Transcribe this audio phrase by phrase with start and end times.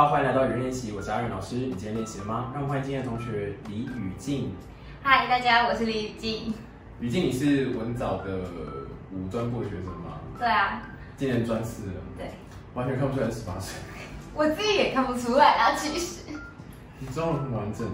[0.00, 1.56] 好，欢迎来到语文练习，我是阿元老师。
[1.56, 2.52] 你今天练习了吗？
[2.54, 4.54] 让我们欢迎今天的同学李雨静。
[5.02, 6.54] 嗨，大家，我是李雨静。
[7.00, 8.38] 雨静，你是文藻的
[9.12, 10.16] 五专部的学生吗？
[10.38, 10.80] 对啊，
[11.18, 12.30] 今年专四了，对，
[12.72, 13.78] 完全看不出来十八岁。
[14.32, 16.22] 我自己也看不出来啊，其实。
[16.98, 17.92] 你中文很完整耶。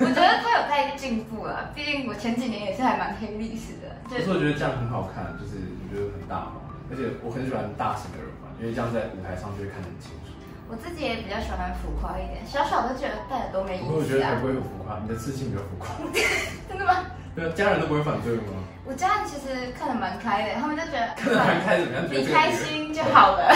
[0.00, 3.96] 我觉得他有在进步了，毕竟我前几年也是还蛮黑历史的。
[4.10, 5.54] 可是我觉得这样很好看，就是
[5.86, 6.54] 我觉得很大方，
[6.90, 10.34] 而且我很喜欢大型的人嘛，因为这样在舞台上就会看得很清楚。
[10.72, 14.46] 我自己也比较喜欢浮夸一点，小小的觉得戴耳朵没意不过我觉得才思啊不。
[14.48, 15.92] 会很浮夸，你的自信比较浮夸。
[16.66, 17.04] 真的吗？
[17.36, 18.56] 对啊，家人都不会反对吗？
[18.88, 22.08] 我家人其实看得蛮开的，他们就觉得看得蛮开怎么样？
[22.08, 23.04] 你开心就。
[23.12, 23.52] 好了，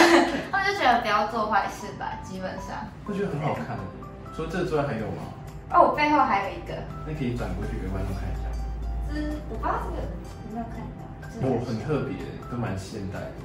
[0.53, 2.85] 他们就觉得不要做坏事吧，基本上。
[3.09, 3.73] 我觉得很好看。
[4.37, 5.25] 除了这之外还有吗？
[5.73, 8.45] 哦，我背后还有一个，那可以转过去给观众看一下。
[9.09, 11.01] 这是我不知道这个有没有看到。
[11.33, 12.13] 这个哦，很特别，
[12.53, 13.41] 都蛮现代的。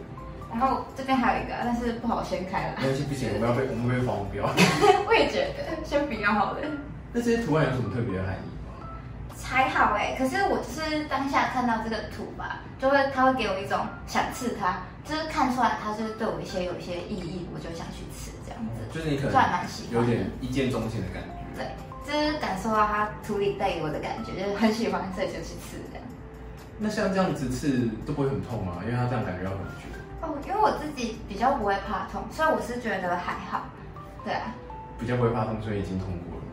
[0.53, 2.75] 然后这边还有一个，但是不好掀开了。
[2.79, 4.45] 没关系，不行，我们要被我们会被黄标。
[5.09, 6.59] 我也觉得，先不要好了。
[7.13, 8.87] 那这些图案有什么特别的含义吗？
[9.43, 20.01] 还好哎，可是我就是当下看到这个图吧，就会他会给我一种想刺它，就是看出来它就是对我一些有一些意义，我就想去刺这样子，就是你可能蛮喜欢。
[20.01, 21.29] 有点一见钟情的感觉。
[21.57, 21.67] 对，
[22.07, 26.07] 就是感受到它图里带给我的感觉，就是很喜欢，所以就去刺这样。
[26.79, 28.81] 那像这样子刺都不会很痛吗？
[28.85, 29.92] 因为它这样感觉要回去。
[30.23, 33.67] 哦，因为我自己比较不会怕痛，所以我是觉得还好。
[34.25, 34.55] 对啊，
[34.99, 36.45] 比较不会怕痛，所以已经痛过了。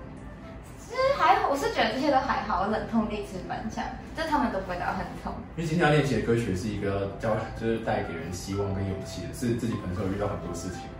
[0.80, 3.86] 其实还好，我是觉得这些都还好，我冷痛力其实蛮强，
[4.18, 5.32] 就是他们都不会到很痛。
[5.56, 10.99] 因为今天要练习的歌曲是一个教，就是带给人希望跟勇气的，是自己本身有遇到很多事情吗？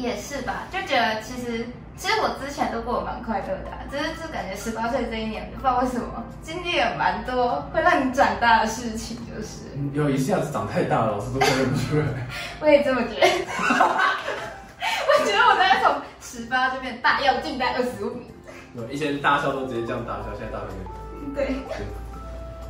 [0.00, 12.06] 也是吧，就觉得其实其实我之前都过得蛮快乐的、啊，就是就感觉十八岁这一年，不知道为什么经历了蛮多会让你长大的事情，就是嗯有一下子长太大了，老师都快认不出来。
[12.60, 13.26] 我也这么觉得。
[14.80, 18.16] 我觉得我大概从十八就变大，要近代二十五。
[18.74, 20.72] 对以前大笑都直接这样大笑，现在大笑。
[21.34, 21.54] 对，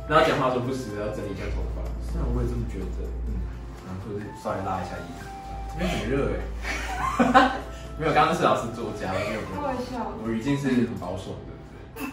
[0.09, 3.39] 然后讲话的时候不时地要整理一下头发，虽然我也这么觉得，嗯，
[3.87, 5.30] 然后就是稍微拉一下衣服，
[5.73, 7.51] 这边很热哎。
[7.99, 11.51] 没有，刚刚是老师作家，没有开玩笑，我语境是很保守的，
[11.95, 12.05] 对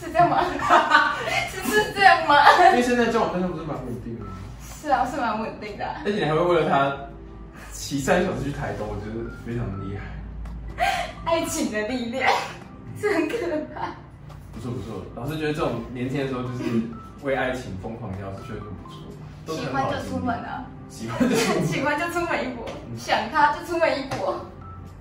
[0.00, 0.42] 是这样吗？
[1.52, 2.34] 是是这样吗？
[2.70, 4.32] 因为现在交往对象不是蛮稳定的吗？
[4.82, 6.96] 是啊，是蛮稳定的啊、而且你还会为了他
[7.72, 10.02] 骑三小时去台东，我觉得非常的厉害。
[11.24, 12.28] 爱情的力量
[13.00, 13.36] 是很可
[13.74, 13.94] 怕。
[14.52, 16.64] 不错不错，老师觉得这种年轻的时候就是
[17.22, 19.56] 为爱情疯狂掉，是觉得很不错。
[19.56, 21.66] 喜欢就出门经历，啊，喜欢就出门。
[21.66, 22.64] 喜欢就出门一搏，
[22.96, 24.40] 想他就出门一搏。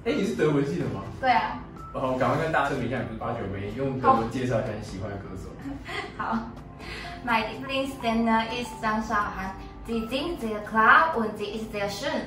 [0.06, 1.01] 哎，你是德文系的吗？
[1.22, 1.57] 对啊，
[1.94, 5.50] 哦，赶快跟大家证明一下，你不是八九没，用德文介绍一下你喜欢的歌手。
[6.18, 6.38] 好。
[7.25, 9.56] My Lieblingssänger ist Zhang Shaohan.
[9.88, 12.22] Sie singt sehr klar und sie ist sehr schön.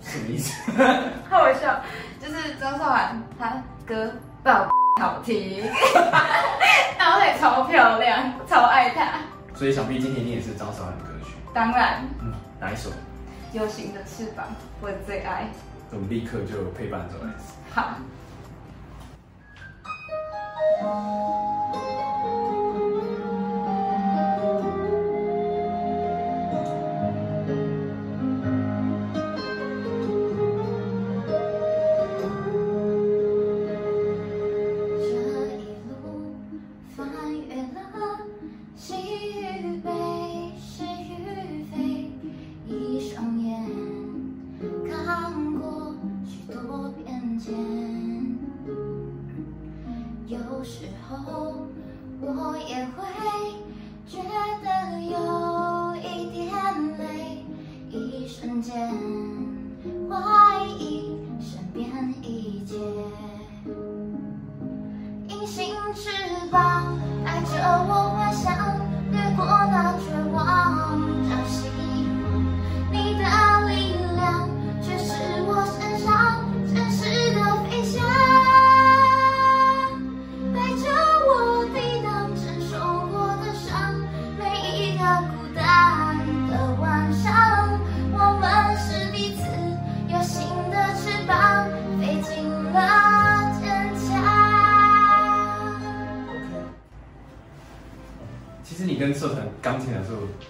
[0.00, 0.54] 什么意思？
[1.28, 1.82] 好好笑，
[2.18, 4.10] 就是张韶涵她歌
[4.42, 4.70] 爆
[5.02, 5.62] 好听，
[6.98, 9.18] 然后也超漂亮，超爱她。
[9.54, 11.32] 所以想必今天你也是张韶涵的歌曲。
[11.52, 12.90] 当然，嗯，哪一首？
[13.52, 14.46] 有形的翅膀，
[14.80, 15.48] 我的最爱。
[15.92, 17.32] 我们立刻就配伴奏来。
[17.70, 17.98] 好。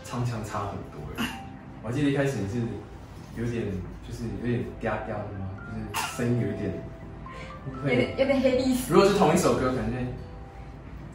[0.07, 1.43] 唱腔差很多哎。
[1.83, 2.61] 我还记得一开始你是
[3.37, 3.65] 有点
[4.07, 5.51] 就是有点嗲嗲的吗？
[5.93, 6.73] 就是声音有一点
[7.85, 8.93] 有点有点黑历史。
[8.93, 9.97] 如果是同一首歌，可能就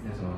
[0.04, 0.34] 那什么。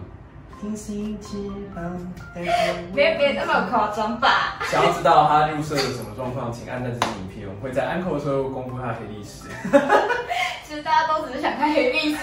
[0.61, 1.35] 听星翅
[1.75, 4.61] 膀带着我没有别那么夸张吧？
[4.71, 9.49] 想要知道他入社的什么状况，请按赞这支影片，我们会在安扣的时候公布他的黑历史。
[10.63, 12.21] 其 其实大家都只是想看黑历史，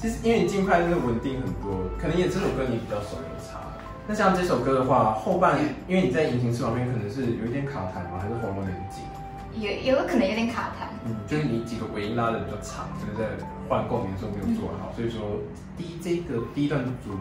[0.00, 3.60] 其实因为你尽快就是稳定很多，可能也这首歌你比较熟有差。
[4.08, 8.16] 那像这首歌的话，后半因为你在引擎室旁边可能是有一点卡痰吗？
[8.18, 9.04] 还是喉咙有点紧？
[9.60, 10.88] 有有可能有点卡痰。
[11.04, 15.20] 嗯，就是你几个尾音拉的比较长，就是在换共鸣的时候没有做好，所以说
[15.76, 17.12] 第一这个第一段主，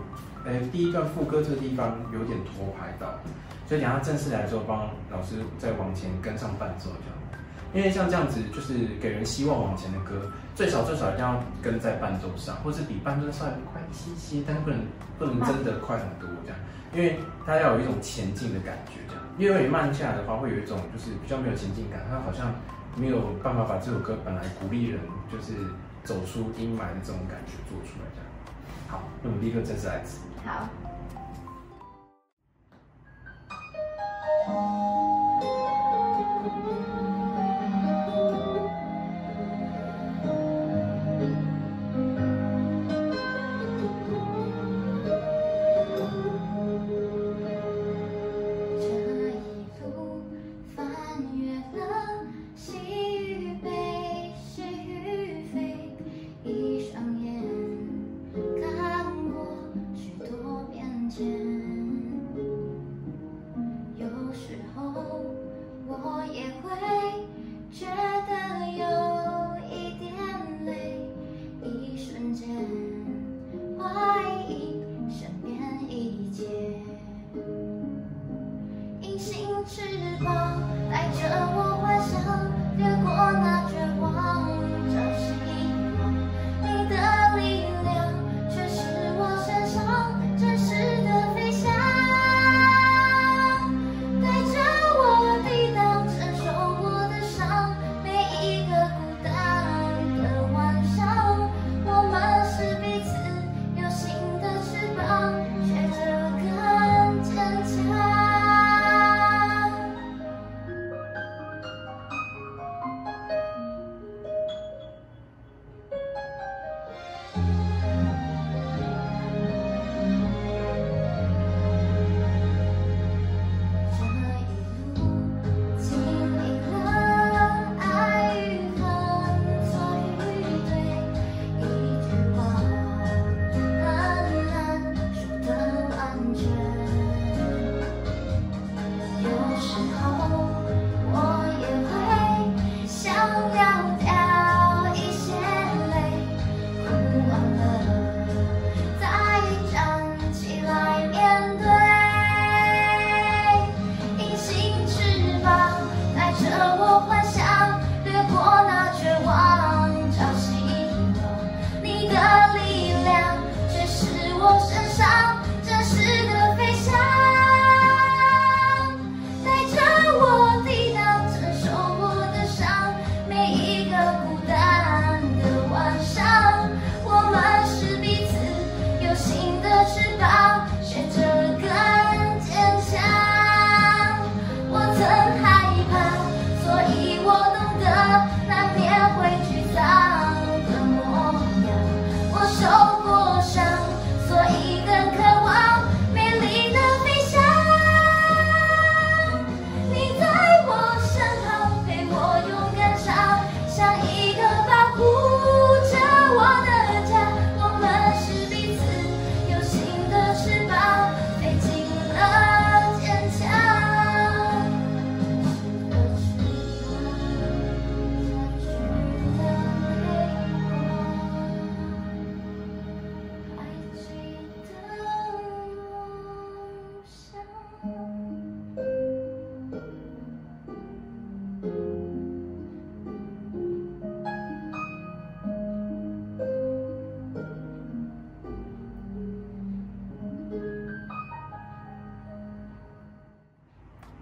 [0.45, 3.19] 呃第一段副歌这个地方有点拖拍到，
[3.67, 7.19] 所以等下正式来的时候帮老师再往前跟上伴奏这样。
[7.73, 14.79] 因为像这样子就是给人希望往前的歌，最少最少一定要跟在伴奏上，或是比伴奏稍微快一些些，但是不能
[15.19, 16.57] 不能真的快很多这样，
[16.93, 19.23] 因为它要有一种前进的感觉这样。
[19.37, 22.55] 因为慢下来的话，会有一种就是比较没有前进感，它好像
[22.95, 24.99] 没有办法把这首歌本来鼓励人
[25.31, 25.53] 就是
[26.03, 28.25] 走出阴霾的这种感觉做出来这样。
[28.87, 30.17] 好，那我们立刻正式来一次。
[30.43, 30.67] 好。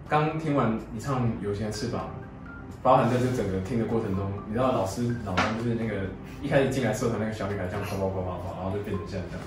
[0.08, 2.06] 刚听完你唱《有钱的翅膀》，
[2.82, 6.06] 包含在这整个听的过程中，你知道老师脑中就是那个
[6.40, 9.46] 一开始进来社团那个小女孩，这样跑跑跑跑跑，然后就变成现在这样，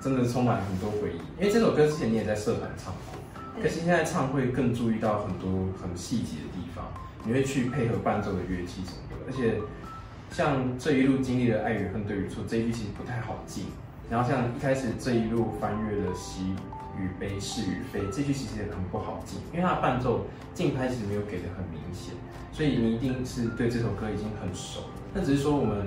[0.00, 1.18] 真的充满很多回忆。
[1.40, 6.84] 因为这首歌之前你也在社团唱过，可是现在唱会更注意到很多很细节的地方，
[7.22, 9.16] 你会去配合伴奏的乐器什么的。
[9.28, 9.60] 而且
[10.32, 13.66] 像这一路经历了爱与恨对与错这一句其实不太好记，
[14.10, 16.52] 然后像一开始这一路翻越了西
[16.98, 22.14] 与悲是与非，这句其实也很不好记，因为它的伴奏竞拍其实没有给的很明显，
[22.52, 24.80] 所以你一定是对这首歌已经很熟。
[25.12, 25.86] 那只是说我们，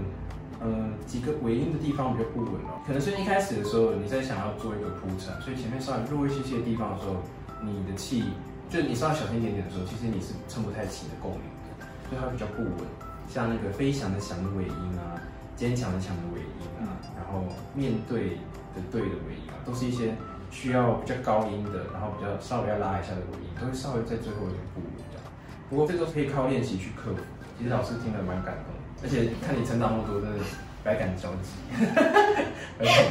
[0.59, 7.17] 呃，几个尾音的地方比较不稳哦，可能是一开始的时候你在想要做一个铺陈，所以前面稍微弱一些些的地方的时候，
[7.61, 8.23] 你的气
[8.69, 11.41] 就你稍微小心一点点的时候，其实你是撑不太起的共鸣
[11.79, 12.87] 的，所以它比较不稳。
[13.27, 15.19] 像那个飞翔的翔的尾音啊，
[15.55, 17.43] 坚强的强的尾音啊，然后
[17.75, 18.39] 面对
[18.73, 20.15] 的对的尾音啊，都是一些
[20.51, 25.24] 需要比较高音的，然后比较稍微要拉一下的尾音，都会稍微在最后一点不稳这样。
[25.70, 27.24] 不过这都可以靠练习去克服的。
[27.58, 28.74] 其实老师听了蛮感动，
[29.04, 30.38] 而且看你成长那么多，真的
[30.84, 31.58] 百感交集。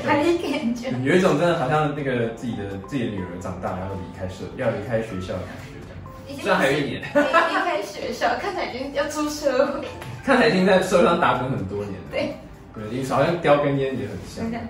[0.06, 6.40] 感觉有一种真的好像那个自己的自己的女儿长大要离开社，要离开学校的感觉这样。
[6.40, 9.86] 虽然还有一年，离开学校，看起来已经要出社会。
[10.24, 12.08] 看起来已经在社会上打滚很多年了。
[12.10, 12.34] 对，
[12.74, 14.60] 对，你好像叼根烟也很像等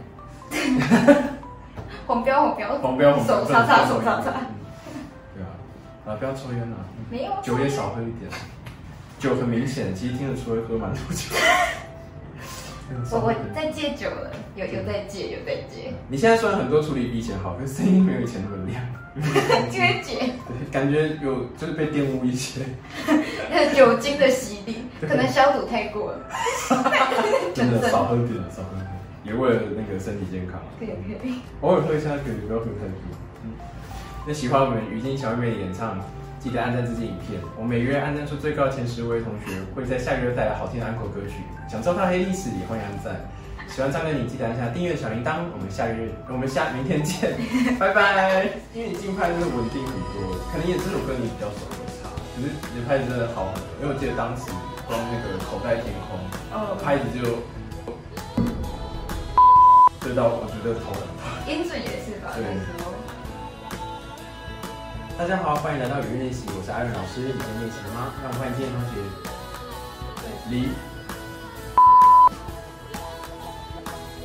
[0.77, 0.81] 一。
[0.81, 0.89] 下，
[2.07, 2.69] 黄标黄标。
[2.79, 4.47] 黄标红标手擦擦手叉叉，嗯
[5.35, 5.49] 对啊，
[6.07, 6.77] 啊不要抽烟啊，
[7.11, 8.31] 没有酒也少喝一点。
[9.19, 11.35] 酒很明显，其实听得出会喝蛮多酒。
[13.11, 18.81] 我我在戒酒了，有有在戒有在戒，你现在虽然很多处理比以前好，可是声音没有以前那么亮。
[19.73, 20.19] 因为戒。
[20.47, 22.61] 对，感觉有就是被玷污一些，
[23.51, 26.19] 那酒精的洗礼，可能消毒太过了。
[27.55, 28.87] 真的少喝点，少喝点，
[29.27, 30.61] 也为了那个身体健康。
[30.79, 32.95] 可以可以，偶尔喝一下可以，不要喝太多。
[33.45, 33.51] 嗯，
[34.27, 35.99] 那喜欢我们雨欣小妹妹的演唱，
[36.39, 37.41] 记得按赞这支影片。
[37.59, 41.43] 我每月按赞数最高的前十位同学会在下个月带来好听的安可歌曲。
[41.69, 43.27] 想知道他的黑历史，也欢迎按赞。
[43.67, 45.43] 喜欢张哥你记得按下订阅小铃铛。
[45.51, 47.35] 我们下个月，我们下明天见，
[47.83, 48.47] 拜拜。
[48.73, 53.67] 因为你竞拍真的稳定很多，可能也这首歌你比较熟有差，可是你的拍子真的好很多。
[53.83, 54.55] 因为我记得当时
[54.87, 56.15] 光那个口袋天空，
[56.55, 57.43] 哦拍子就。
[60.07, 61.43] 这道我觉得头很大。
[61.51, 62.31] 音准也是吧？
[62.37, 62.47] 对
[65.19, 67.23] 大家好，欢迎来到语音练习，我是艾伦老师。
[67.23, 68.15] 你今天练习了吗？
[68.23, 69.03] 让我们欢迎今天同学
[70.49, 70.69] 李。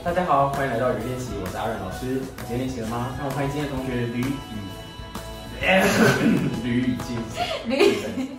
[0.03, 2.05] 大家好，欢迎来到语音练习，我是阿仁老师。
[2.05, 3.15] 你今天练习了吗？
[3.17, 4.37] 让我们欢迎今天的同学吕雨
[6.61, 7.17] 吕雨静。
[7.65, 8.37] 驴。